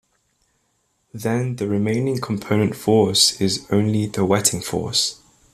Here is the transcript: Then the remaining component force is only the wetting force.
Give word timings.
Then 1.13 1.57
the 1.57 1.67
remaining 1.67 2.19
component 2.21 2.75
force 2.75 3.39
is 3.39 3.67
only 3.69 4.07
the 4.07 4.25
wetting 4.25 4.59
force. 4.59 5.21